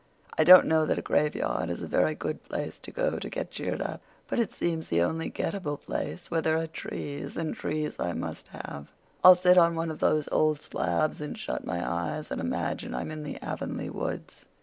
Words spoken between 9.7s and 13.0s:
one of those old slabs and shut my eyes and imagine